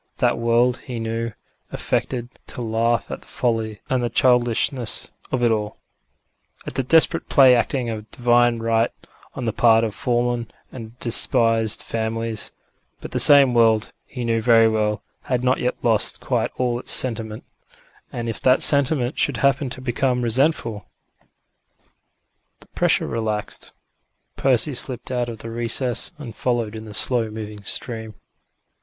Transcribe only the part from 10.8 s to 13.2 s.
despised families; but the